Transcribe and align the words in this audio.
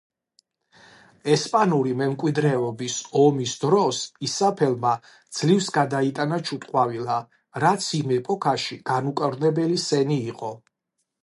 ესპანური 1.33 1.91
მემკვიდრეობის 1.99 2.95
ომის 3.23 3.53
დროს, 3.65 3.99
ისაბელმა 4.29 4.95
ძლივს 5.41 5.69
გადაიტანა 5.77 6.41
ჩუტყვავილა, 6.49 7.19
რაც 7.67 7.91
იმ 8.01 8.17
ეპოქაში 8.19 8.81
განუკურნებელი 8.93 9.81
სენი 9.87 10.19
იყო. 10.35 10.55